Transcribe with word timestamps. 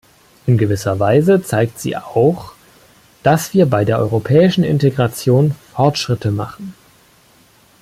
In 0.47 0.57
gewisser 0.57 0.99
Weise 0.99 1.43
zeigt 1.43 1.77
sie 1.79 1.95
auch, 1.95 2.53
dass 3.21 3.53
wir 3.53 3.67
bei 3.67 3.85
der 3.85 3.99
europäischen 3.99 4.63
Integration 4.63 5.53
Fortschritte 5.75 6.31
machen. 6.31 6.73